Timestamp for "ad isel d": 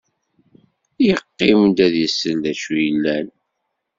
1.85-2.45